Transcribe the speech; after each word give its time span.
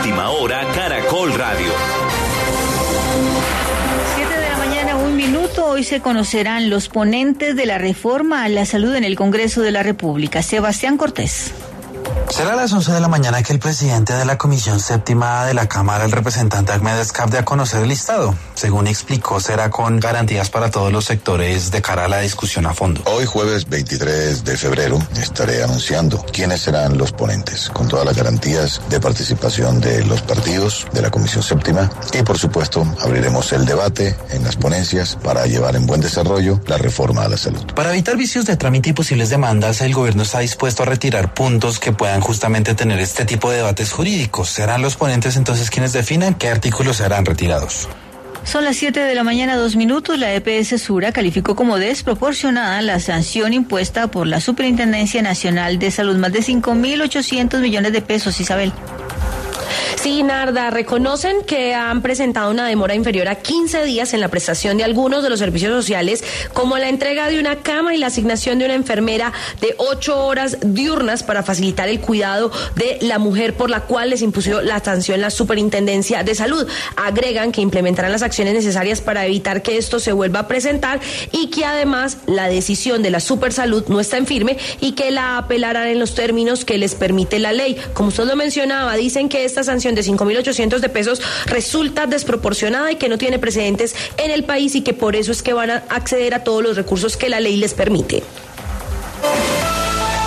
Última 0.00 0.30
hora 0.30 0.66
Caracol 0.74 1.34
Radio. 1.34 1.72
Siete 4.16 4.34
de 4.34 4.48
la 4.48 4.56
mañana, 4.56 4.96
un 4.96 5.14
minuto. 5.14 5.66
Hoy 5.66 5.84
se 5.84 6.00
conocerán 6.00 6.70
los 6.70 6.88
ponentes 6.88 7.54
de 7.54 7.66
la 7.66 7.76
reforma 7.76 8.44
a 8.44 8.48
la 8.48 8.64
salud 8.64 8.94
en 8.94 9.04
el 9.04 9.14
Congreso 9.14 9.60
de 9.60 9.72
la 9.72 9.82
República. 9.82 10.42
Sebastián 10.42 10.96
Cortés. 10.96 11.52
Será 12.30 12.52
a 12.52 12.56
las 12.56 12.72
11 12.72 12.92
de 12.92 13.00
la 13.00 13.08
mañana 13.08 13.42
que 13.42 13.52
el 13.52 13.58
presidente 13.58 14.12
de 14.12 14.24
la 14.24 14.38
Comisión 14.38 14.78
Séptima 14.78 15.44
de 15.46 15.52
la 15.52 15.68
Cámara, 15.68 16.04
el 16.04 16.12
representante 16.12 16.72
Ahmed 16.72 17.00
Escap, 17.00 17.28
dé 17.28 17.38
a 17.38 17.44
conocer 17.44 17.82
el 17.82 17.88
listado. 17.88 18.34
Según 18.54 18.86
explicó, 18.86 19.40
será 19.40 19.68
con 19.68 19.98
garantías 19.98 20.48
para 20.48 20.70
todos 20.70 20.92
los 20.92 21.04
sectores 21.04 21.70
de 21.72 21.82
cara 21.82 22.04
a 22.04 22.08
la 22.08 22.20
discusión 22.20 22.66
a 22.66 22.72
fondo. 22.72 23.02
Hoy 23.06 23.26
jueves 23.26 23.68
23 23.68 24.44
de 24.44 24.56
febrero 24.56 24.98
estaré 25.20 25.62
anunciando 25.62 26.24
quiénes 26.32 26.62
serán 26.62 26.96
los 26.96 27.10
ponentes, 27.12 27.68
con 27.70 27.88
todas 27.88 28.06
las 28.06 28.16
garantías 28.16 28.80
de 28.88 29.00
participación 29.00 29.80
de 29.80 30.04
los 30.04 30.22
partidos, 30.22 30.86
de 30.92 31.02
la 31.02 31.10
Comisión 31.10 31.42
Séptima 31.42 31.90
y 32.12 32.22
por 32.22 32.38
supuesto 32.38 32.86
abriremos 33.00 33.52
el 33.52 33.66
debate 33.66 34.16
en 34.30 34.44
las 34.44 34.56
ponencias 34.56 35.18
para 35.22 35.46
llevar 35.46 35.74
en 35.74 35.84
buen 35.84 36.00
desarrollo 36.00 36.60
la 36.66 36.78
reforma 36.78 37.24
a 37.24 37.28
la 37.28 37.36
salud. 37.36 37.64
Para 37.74 37.90
evitar 37.90 38.16
vicios 38.16 38.46
de 38.46 38.56
trámite 38.56 38.90
y 38.90 38.92
posibles 38.92 39.30
demandas, 39.30 39.80
el 39.80 39.92
gobierno 39.92 40.22
está 40.22 40.38
dispuesto 40.38 40.84
a 40.84 40.86
retirar 40.86 41.34
puntos 41.34 41.80
que 41.80 41.92
puedan 41.92 42.19
justamente 42.20 42.74
tener 42.74 43.00
este 43.00 43.24
tipo 43.24 43.50
de 43.50 43.58
debates 43.58 43.92
jurídicos. 43.92 44.50
Serán 44.50 44.82
los 44.82 44.96
ponentes 44.96 45.36
entonces 45.36 45.70
quienes 45.70 45.92
definan 45.92 46.34
qué 46.34 46.48
artículos 46.48 46.96
serán 46.96 47.24
retirados. 47.24 47.88
Son 48.44 48.64
las 48.64 48.76
7 48.76 49.00
de 49.00 49.14
la 49.14 49.22
mañana, 49.22 49.56
dos 49.56 49.76
minutos. 49.76 50.18
La 50.18 50.32
EPS 50.34 50.80
Sura 50.80 51.12
calificó 51.12 51.54
como 51.54 51.76
desproporcionada 51.78 52.80
la 52.82 52.98
sanción 52.98 53.52
impuesta 53.52 54.08
por 54.08 54.26
la 54.26 54.40
Superintendencia 54.40 55.22
Nacional 55.22 55.78
de 55.78 55.90
Salud, 55.90 56.16
más 56.16 56.32
de 56.32 56.40
5.800 56.40 57.60
millones 57.60 57.92
de 57.92 58.00
pesos, 58.00 58.40
Isabel. 58.40 58.72
Sí, 60.02 60.22
Narda, 60.22 60.70
reconocen 60.70 61.42
que 61.42 61.74
han 61.74 62.00
presentado 62.00 62.50
una 62.50 62.66
demora 62.66 62.94
inferior 62.94 63.28
a 63.28 63.34
15 63.34 63.84
días 63.84 64.14
en 64.14 64.20
la 64.20 64.28
prestación 64.28 64.78
de 64.78 64.84
algunos 64.84 65.22
de 65.22 65.28
los 65.28 65.40
servicios 65.40 65.74
sociales, 65.74 66.24
como 66.54 66.78
la 66.78 66.88
entrega 66.88 67.28
de 67.28 67.38
una 67.38 67.56
cama 67.56 67.94
y 67.94 67.98
la 67.98 68.06
asignación 68.06 68.58
de 68.58 68.64
una 68.64 68.72
enfermera 68.72 69.34
de 69.60 69.74
ocho 69.76 70.24
horas 70.24 70.56
diurnas 70.62 71.22
para 71.22 71.42
facilitar 71.42 71.90
el 71.90 72.00
cuidado 72.00 72.50
de 72.76 72.96
la 73.02 73.18
mujer 73.18 73.58
por 73.58 73.68
la 73.68 73.82
cual 73.82 74.08
les 74.08 74.22
impuso 74.22 74.62
la 74.62 74.82
sanción 74.82 75.20
la 75.20 75.28
Superintendencia 75.28 76.22
de 76.22 76.34
Salud. 76.34 76.66
Agregan 76.96 77.52
que 77.52 77.60
implementarán 77.60 78.10
las 78.10 78.22
acciones 78.22 78.54
necesarias 78.54 79.02
para 79.02 79.26
evitar 79.26 79.60
que 79.60 79.76
esto 79.76 80.00
se 80.00 80.12
vuelva 80.12 80.40
a 80.40 80.48
presentar 80.48 80.98
y 81.30 81.48
que 81.48 81.66
además 81.66 82.16
la 82.24 82.48
decisión 82.48 83.02
de 83.02 83.10
la 83.10 83.20
Supersalud 83.20 83.84
no 83.88 84.00
está 84.00 84.16
en 84.16 84.24
firme 84.24 84.56
y 84.80 84.92
que 84.92 85.10
la 85.10 85.36
apelarán 85.36 85.88
en 85.88 85.98
los 85.98 86.14
términos 86.14 86.64
que 86.64 86.78
les 86.78 86.94
permite 86.94 87.38
la 87.38 87.52
ley. 87.52 87.76
Como 87.92 88.08
usted 88.08 88.24
lo 88.24 88.34
mencionaba, 88.34 88.96
dicen 88.96 89.28
que 89.28 89.44
esta 89.44 89.62
sanción 89.62 89.90
de 89.94 89.99
5.800 90.02 90.78
de 90.78 90.88
pesos 90.88 91.22
resulta 91.46 92.06
desproporcionada 92.06 92.92
y 92.92 92.96
que 92.96 93.08
no 93.08 93.18
tiene 93.18 93.38
precedentes 93.38 93.94
en 94.16 94.30
el 94.30 94.44
país 94.44 94.74
y 94.74 94.82
que 94.82 94.94
por 94.94 95.16
eso 95.16 95.32
es 95.32 95.42
que 95.42 95.52
van 95.52 95.70
a 95.70 95.84
acceder 95.88 96.34
a 96.34 96.44
todos 96.44 96.62
los 96.62 96.76
recursos 96.76 97.16
que 97.16 97.28
la 97.28 97.40
ley 97.40 97.56
les 97.56 97.74
permite. 97.74 98.22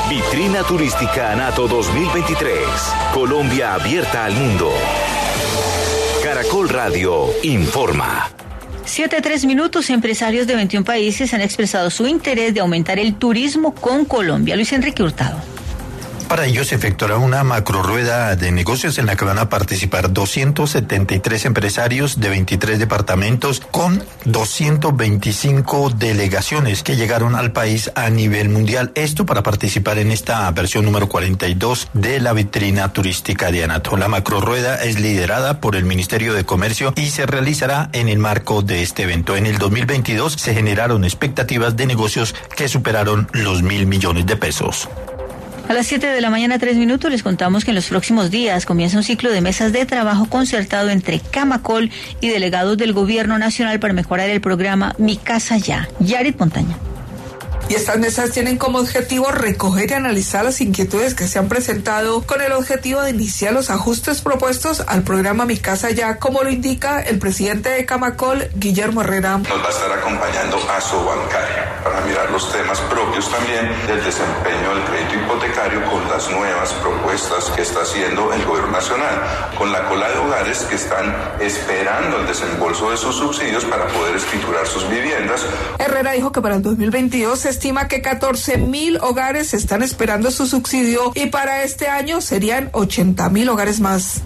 Vitrina 0.09 0.64
Turística 0.64 1.31
Anato 1.31 1.68
2023. 1.68 2.58
Colombia 3.14 3.74
abierta 3.74 4.25
al 4.25 4.34
mundo. 4.34 4.72
Caracol 6.24 6.70
Radio 6.70 7.30
informa. 7.42 8.30
Siete 8.86 9.22
tres 9.22 9.46
minutos, 9.46 9.90
empresarios 9.90 10.46
de 10.46 10.56
21 10.56 10.86
países 10.86 11.34
han 11.34 11.42
expresado 11.42 11.90
su 11.90 12.06
interés 12.06 12.53
de 12.53 12.59
aumentar 12.59 13.00
el 13.00 13.16
turismo 13.16 13.74
con 13.74 14.06
Colombia. 14.06 14.56
Luis 14.56 14.72
Enrique 14.74 15.02
Hurtado. 15.02 15.38
Para 16.34 16.48
ello 16.48 16.64
se 16.64 16.74
efectuará 16.74 17.18
una 17.18 17.44
macro 17.44 17.84
rueda 17.84 18.36
de 18.36 18.52
negocios 18.52 18.98
en 18.98 19.06
la 19.06 19.16
que 19.16 19.24
van 19.24 19.38
a 19.38 19.50
participar 19.50 20.12
273 20.12 21.46
empresarios 21.46 22.20
de 22.20 22.30
23 22.30 22.80
departamentos 22.80 23.62
con 23.70 24.04
225 24.26 25.92
delegaciones 25.92 26.82
que 26.82 26.96
llegaron 26.96 27.36
al 27.36 27.52
país 27.52 27.92
a 27.94 28.10
nivel 28.10 28.50
mundial. 28.50 28.92
Esto 28.96 29.28
para 29.28 29.44
participar 29.44 30.00
en 30.00 30.10
esta 30.10 30.50
versión 30.50 30.86
número 30.86 31.08
42 31.08 31.90
de 31.94 32.20
la 32.20 32.34
vitrina 32.34 32.92
turística 32.92 33.52
de 33.52 33.66
Anato. 33.66 33.96
La 33.96 34.08
macro 34.08 34.42
rueda 34.42 34.84
es 34.84 35.00
liderada 35.00 35.60
por 35.60 35.76
el 35.76 35.86
Ministerio 35.86 36.34
de 36.34 36.46
Comercio 36.46 36.96
y 36.96 37.12
se 37.12 37.28
realizará 37.28 37.92
en 37.94 38.10
el 38.10 38.18
marco 38.18 38.64
de 38.64 38.82
este 38.82 39.04
evento. 39.04 39.38
En 39.38 39.46
el 39.46 39.60
2022 39.60 40.34
se 40.34 40.56
generaron 40.56 41.04
expectativas 41.04 41.78
de 41.78 41.86
negocios 41.86 42.34
que 42.58 42.68
superaron 42.68 43.30
los 43.34 43.62
mil 43.62 43.86
millones 43.86 44.26
de 44.26 44.36
pesos. 44.36 44.90
A 45.68 45.74
las 45.74 45.88
7 45.88 46.07
de 46.07 46.22
la 46.22 46.29
mañana, 46.29 46.59
tres 46.59 46.75
minutos, 46.75 47.09
les 47.09 47.24
contamos 47.24 47.63
que 47.63 47.72
en 47.72 47.75
los 47.75 47.88
próximos 47.88 48.29
días 48.29 48.66
comienza 48.66 48.97
un 48.97 49.03
ciclo 49.03 49.31
de 49.31 49.41
mesas 49.41 49.72
de 49.72 49.85
trabajo 49.85 50.25
concertado 50.25 50.90
entre 50.90 51.19
Camacol 51.19 51.90
y 52.19 52.28
delegados 52.28 52.78
del 52.78 52.91
Gobierno 52.91 53.38
Nacional 53.40 53.79
para 53.79 53.94
mejorar 53.94 54.29
el 54.29 54.41
programa 54.41 54.94
Mi 54.97 55.16
Casa 55.16 55.57
Ya. 55.57 55.88
Yarit 56.00 56.38
Montaña. 56.38 56.78
Y 57.69 57.75
estas 57.75 57.97
mesas 57.97 58.31
tienen 58.31 58.57
como 58.57 58.79
objetivo 58.79 59.31
recoger 59.31 59.91
y 59.91 59.94
analizar 59.94 60.44
las 60.44 60.62
inquietudes 60.62 61.16
que 61.16 61.28
se 61.28 61.40
han 61.40 61.47
presentado 61.47 62.22
con 62.24 62.41
el 62.41 62.51
objetivo 62.51 63.01
de 63.01 63.12
iniciar 63.12 63.53
los 63.53 63.69
ajustes 63.69 64.22
propuestos 64.22 64.84
al 64.85 65.03
programa 65.03 65.46
Mi 65.46 65.57
Casa 65.57 65.90
Ya, 65.91 66.18
como 66.18 66.44
lo 66.44 66.50
indica 66.50 67.02
el 67.02 67.19
presidente 67.19 67.69
de 67.69 67.85
Camacol, 67.85 68.50
Guillermo 68.56 69.02
Herrera. 69.02 69.38
Nos 69.38 69.47
va 69.50 69.68
a 69.68 69.69
estar 69.69 69.91
acompañando 69.91 70.57
a 70.69 70.81
su 70.81 70.97
bancaria 70.97 71.81
para 71.84 72.02
mirar 72.02 72.29
los 72.31 72.52
temas 72.52 72.79
propios 72.81 73.29
también 73.29 73.69
del 73.88 74.03
desempeño 74.03 74.75
del 74.75 74.84
crédito 74.85 75.16
hipotecario 75.16 75.90
con 75.90 76.07
las 76.09 76.29
nuevas 76.29 76.73
propuestas 76.73 77.50
que 77.56 77.62
está 77.62 77.81
haciendo 77.81 78.34
el 78.34 78.44
gobierno 78.46 78.72
nacional, 78.72 79.52
con 79.57 79.72
la 79.72 79.88
cola 79.88 80.09
de 80.09 80.18
hogares 80.18 80.59
que 80.63 80.75
están 80.75 81.16
esperando 81.40 82.18
el 82.18 82.28
desembolso 82.28 82.91
de 82.91 82.97
sus 82.97 83.16
subsidios 83.16 83.66
para 83.66 83.88
poder 83.88 84.16
escriturar 84.16 84.68
sus 84.68 84.88
viviendas. 84.90 85.46
Herrera 85.79 86.12
dijo 86.12 86.31
que 86.31 86.41
para 86.41 86.56
el 86.56 86.62
2022 86.62 87.40
se 87.40 87.53
estima 87.53 87.88
que 87.88 88.02
14 88.02 88.58
mil 88.58 88.97
hogares 88.97 89.53
están 89.53 89.84
esperando 89.84 90.31
su 90.31 90.47
subsidio 90.47 91.12
y 91.14 91.28
para 91.28 91.64
este 91.64 91.88
año 91.88 92.19
serían 92.19 92.69
80 92.74 93.30
mil 93.30 93.47
hogares 93.47 93.80
más. 93.80 94.24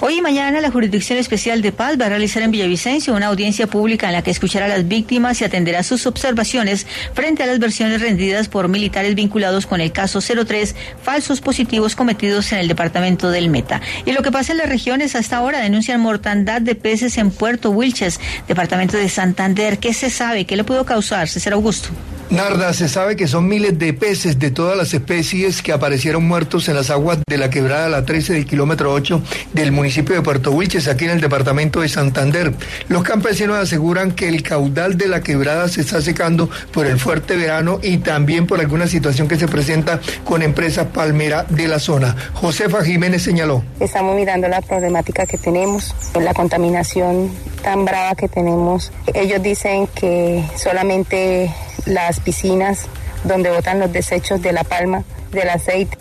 Hoy 0.00 0.18
y 0.18 0.22
mañana 0.22 0.60
la 0.60 0.70
Jurisdicción 0.70 1.18
Especial 1.18 1.62
de 1.62 1.72
Paz 1.72 1.98
va 2.00 2.06
a 2.06 2.08
realizar 2.10 2.42
en 2.42 2.52
Villavicencio 2.52 3.14
una 3.14 3.26
audiencia 3.26 3.66
pública 3.66 4.06
en 4.06 4.12
la 4.12 4.22
que 4.22 4.30
escuchará 4.30 4.66
a 4.66 4.68
las 4.68 4.86
víctimas 4.86 5.40
y 5.40 5.44
atenderá 5.44 5.82
sus 5.82 6.06
observaciones 6.06 6.86
frente 7.12 7.42
a 7.42 7.46
las 7.46 7.58
versiones 7.58 8.00
rendidas 8.00 8.48
por 8.48 8.68
militares 8.68 9.14
vinculados 9.16 9.66
con 9.66 9.80
el 9.80 9.90
caso 9.92 10.20
03, 10.20 10.76
falsos 11.02 11.40
positivos 11.40 11.96
cometidos 11.96 12.52
en 12.52 12.58
el 12.58 12.68
departamento 12.68 13.30
del 13.30 13.48
Meta. 13.48 13.80
Y 14.04 14.12
lo 14.12 14.22
que 14.22 14.30
pasa 14.30 14.52
en 14.52 14.58
las 14.58 14.68
regiones 14.68 15.16
hasta 15.16 15.38
ahora 15.38 15.60
denuncian 15.60 16.00
mortandad 16.00 16.60
de 16.60 16.74
peces 16.76 17.18
en 17.18 17.30
Puerto 17.30 17.70
Wilches, 17.70 18.20
departamento 18.46 18.96
de 18.96 19.08
Santander. 19.08 19.78
¿Qué 19.78 19.92
se 19.92 20.10
sabe? 20.10 20.44
¿Qué 20.44 20.56
le 20.56 20.64
pudo 20.64 20.84
causar? 20.84 21.28
César 21.28 21.54
Augusto. 21.54 21.88
Narda, 22.34 22.72
se 22.72 22.88
sabe 22.88 23.14
que 23.14 23.28
son 23.28 23.46
miles 23.46 23.78
de 23.78 23.92
peces 23.94 24.40
de 24.40 24.50
todas 24.50 24.76
las 24.76 24.92
especies 24.92 25.62
que 25.62 25.70
aparecieron 25.70 26.26
muertos 26.26 26.68
en 26.68 26.74
las 26.74 26.90
aguas 26.90 27.18
de 27.28 27.38
la 27.38 27.48
quebrada 27.48 27.88
La 27.88 28.04
13 28.04 28.32
del 28.32 28.44
kilómetro 28.44 28.92
8 28.92 29.22
del 29.52 29.70
municipio 29.70 30.16
de 30.16 30.22
Puerto 30.22 30.50
Wilches, 30.50 30.88
aquí 30.88 31.04
en 31.04 31.12
el 31.12 31.20
departamento 31.20 31.80
de 31.80 31.88
Santander. 31.88 32.52
Los 32.88 33.04
campesinos 33.04 33.56
aseguran 33.56 34.10
que 34.10 34.28
el 34.28 34.42
caudal 34.42 34.98
de 34.98 35.06
la 35.06 35.20
quebrada 35.20 35.68
se 35.68 35.82
está 35.82 36.00
secando 36.00 36.50
por 36.72 36.86
el 36.86 36.98
fuerte 36.98 37.36
verano 37.36 37.78
y 37.80 37.98
también 37.98 38.48
por 38.48 38.58
alguna 38.58 38.88
situación 38.88 39.28
que 39.28 39.36
se 39.36 39.46
presenta 39.46 40.00
con 40.24 40.42
empresas 40.42 40.88
palmera 40.88 41.46
de 41.48 41.68
la 41.68 41.78
zona. 41.78 42.16
Josefa 42.32 42.82
Jiménez 42.82 43.22
señaló. 43.22 43.62
Estamos 43.78 44.16
mirando 44.16 44.48
la 44.48 44.60
problemática 44.60 45.24
que 45.24 45.38
tenemos, 45.38 45.94
la 46.20 46.34
contaminación 46.34 47.30
tan 47.62 47.84
brava 47.84 48.16
que 48.16 48.28
tenemos. 48.28 48.90
Ellos 49.14 49.40
dicen 49.40 49.86
que 49.94 50.44
solamente 50.56 51.48
las 51.86 52.20
piscinas 52.20 52.86
donde 53.24 53.50
botan 53.50 53.80
los 53.80 53.92
desechos 53.92 54.42
de 54.42 54.52
la 54.52 54.64
palma, 54.64 55.04
del 55.32 55.48
aceite. 55.48 55.98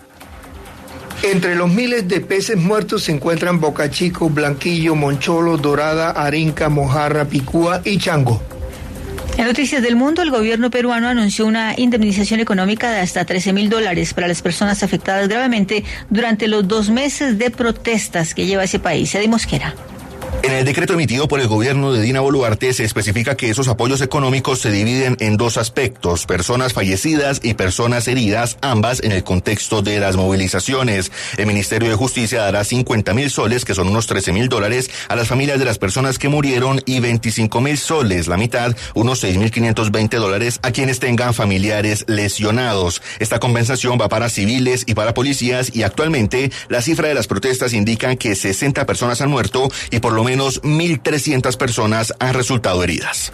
Entre 1.24 1.56
los 1.56 1.70
miles 1.70 2.08
de 2.08 2.20
peces 2.20 2.58
muertos 2.58 3.04
se 3.04 3.14
encuentran 3.14 3.62
bocachico, 3.62 4.30
blanquillo, 4.30 4.96
moncholo, 4.96 5.58
dorada, 5.58 6.12
arenca, 6.12 6.68
mojarra, 6.68 7.26
picúa 7.26 7.82
y 7.86 7.98
chango. 7.98 8.42
En 9.38 9.48
Noticias 9.48 9.82
del 9.82 9.96
Mundo, 9.96 10.22
el 10.22 10.30
gobierno 10.30 10.70
peruano 10.70 11.08
anunció 11.08 11.48
una 11.48 11.74
indemnización 11.76 12.40
económica 12.40 12.92
de 12.92 13.00
hasta 13.00 13.26
13 13.26 13.52
mil 13.54 13.70
dólares 13.70 14.14
para 14.14 14.28
las 14.28 14.42
personas 14.44 14.84
afectadas 14.84 15.28
gravemente 15.28 15.84
durante 16.10 16.48
los 16.48 16.68
dos 16.68 16.90
meses 16.90 17.40
de 17.40 17.50
protestas 17.50 18.36
que 18.36 18.46
lleva 18.46 18.66
ese 18.66 18.78
país. 18.80 19.16
Eddie 19.16 19.30
Mosquera. 19.30 19.74
En 20.44 20.52
el 20.52 20.66
decreto 20.66 20.92
emitido 20.92 21.30
por 21.30 21.40
el 21.40 21.48
gobierno 21.48 21.94
de 21.94 22.02
Dina 22.02 22.20
Boluarte 22.20 22.74
se 22.74 22.84
especifica 22.84 23.38
que 23.38 23.50
esos 23.50 23.70
apoyos 23.70 24.02
económicos 24.02 24.60
se 24.60 24.72
dividen 24.72 25.16
en 25.22 25.38
dos 25.38 25.56
aspectos, 25.56 26.26
personas 26.26 26.74
fallecidas 26.74 27.40
y 27.42 27.54
personas 27.54 28.10
heridas, 28.10 28.58
ambas 28.60 29.02
en 29.02 29.14
el 29.14 29.24
contexto 29.24 29.82
de 29.82 30.02
las 30.02 30.18
movilizaciones. 30.18 31.14
El 31.38 31.46
Ministerio 31.46 31.88
de 31.88 31.96
Justicia 31.96 32.42
dará 32.42 32.66
50 32.66 33.14
mil 33.14 33.32
soles, 33.32 33.64
que 33.64 33.74
son 33.74 33.88
unos 33.88 34.06
13 34.08 34.34
mil 34.34 34.50
dólares, 34.50 34.92
a 35.08 35.16
las 35.16 35.30
familias 35.30 35.60
de 35.60 35.66
las 35.66 35.78
personas 35.78 36.20
que 36.20 36.28
murieron 36.28 36.82
y 36.86 37.00
25 37.00 37.62
mil 37.62 37.78
soles, 37.78 38.28
la 38.28 38.36
mitad, 38.36 38.76
unos 38.96 39.20
6 39.20 39.38
mil 39.38 39.50
520 39.50 40.18
dólares, 40.18 40.60
a 40.62 40.72
quienes 40.72 41.00
tengan 41.00 41.34
familiares 41.34 42.04
lesionados. 42.10 43.02
Esta 43.20 43.40
compensación 43.40 43.98
va 44.00 44.10
para 44.10 44.28
civiles 44.28 44.84
y 44.88 44.94
para 44.94 45.14
policías 45.14 45.74
y 45.74 45.84
actualmente 45.84 46.52
la 46.68 46.82
cifra 46.82 47.08
de 47.08 47.14
las 47.14 47.28
protestas 47.28 47.72
indican 47.72 48.18
que 48.18 48.36
60 48.36 48.86
personas 48.86 49.22
han 49.22 49.30
muerto 49.30 49.72
y 49.90 50.00
por 50.00 50.12
lo 50.12 50.26
menos 50.26 50.33
menos 50.34 50.64
1.300 50.64 51.58
personas 51.58 52.12
han 52.18 52.34
resultado 52.34 52.84
heridas. 52.84 53.32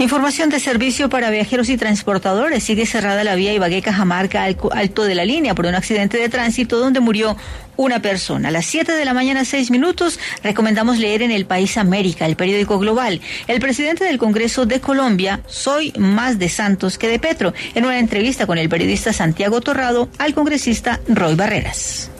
Información 0.00 0.48
de 0.48 0.58
servicio 0.58 1.08
para 1.08 1.30
viajeros 1.30 1.68
y 1.68 1.76
transportadores. 1.76 2.64
Sigue 2.64 2.84
cerrada 2.84 3.22
la 3.22 3.36
vía 3.36 3.52
Ibagué-Cajamarca 3.54 4.44
alto 4.72 5.04
de 5.04 5.14
la 5.14 5.24
línea 5.24 5.54
por 5.54 5.66
un 5.66 5.76
accidente 5.76 6.18
de 6.18 6.28
tránsito 6.28 6.80
donde 6.80 6.98
murió 6.98 7.36
una 7.76 8.02
persona. 8.02 8.48
A 8.48 8.50
las 8.50 8.66
7 8.66 8.90
de 8.92 9.04
la 9.04 9.14
mañana, 9.14 9.44
6 9.44 9.70
minutos, 9.70 10.18
recomendamos 10.42 10.98
leer 10.98 11.22
en 11.22 11.30
El 11.30 11.46
País 11.46 11.76
América, 11.76 12.26
el 12.26 12.34
periódico 12.34 12.80
global. 12.80 13.20
El 13.46 13.60
presidente 13.60 14.04
del 14.04 14.18
Congreso 14.18 14.66
de 14.66 14.80
Colombia, 14.80 15.42
soy 15.46 15.92
más 15.96 16.40
de 16.40 16.48
Santos 16.48 16.98
que 16.98 17.06
de 17.06 17.20
Petro, 17.20 17.54
en 17.76 17.84
una 17.84 18.00
entrevista 18.00 18.46
con 18.46 18.58
el 18.58 18.68
periodista 18.68 19.12
Santiago 19.12 19.60
Torrado 19.60 20.08
al 20.18 20.34
congresista 20.34 20.98
Roy 21.06 21.36
Barreras. 21.36 22.10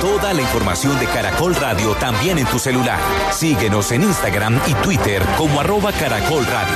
Toda 0.00 0.32
la 0.32 0.40
información 0.40 0.98
de 0.98 1.04
Caracol 1.04 1.54
Radio 1.56 1.92
también 1.96 2.38
en 2.38 2.46
tu 2.46 2.58
celular. 2.58 2.98
Síguenos 3.32 3.92
en 3.92 4.02
Instagram 4.02 4.58
y 4.66 4.72
Twitter 4.82 5.20
como 5.36 5.60
arroba 5.60 5.92
Caracol 5.92 6.42
Radio. 6.46 6.74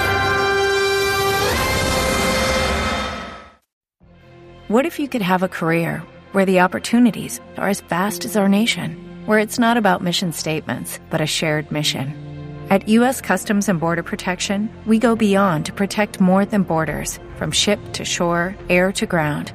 What 4.68 4.84
if 4.84 4.98
you 4.98 5.08
could 5.08 5.22
have 5.22 5.42
a 5.42 5.48
career 5.48 6.02
where 6.32 6.44
the 6.44 6.60
opportunities 6.60 7.40
are 7.56 7.70
as 7.70 7.80
vast 7.88 8.26
as 8.26 8.36
our 8.36 8.46
nation, 8.46 8.94
where 9.24 9.38
it's 9.38 9.58
not 9.58 9.78
about 9.78 10.02
mission 10.02 10.30
statements, 10.30 11.00
but 11.08 11.22
a 11.22 11.26
shared 11.26 11.72
mission? 11.72 12.12
At 12.68 12.86
U.S. 12.90 13.22
Customs 13.22 13.70
and 13.70 13.80
Border 13.80 14.02
Protection, 14.02 14.68
we 14.84 14.98
go 14.98 15.16
beyond 15.16 15.64
to 15.64 15.72
protect 15.72 16.20
more 16.20 16.44
than 16.44 16.62
borders, 16.62 17.18
from 17.36 17.52
ship 17.52 17.80
to 17.94 18.04
shore, 18.04 18.54
air 18.68 18.92
to 18.92 19.06
ground 19.06 19.54